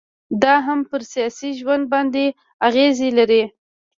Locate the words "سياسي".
1.11-1.49